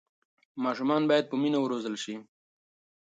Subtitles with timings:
[0.63, 2.15] ماشومان باید په مینه وروزل شي.